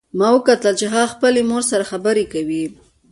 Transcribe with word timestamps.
ما 0.19 0.27
وکتل 0.35 0.73
چې 0.79 0.85
هغه 0.93 1.07
خپلې 1.13 1.41
مور 1.49 1.63
سره 1.71 1.83
خبرې 1.91 2.25
کوي 2.33 2.65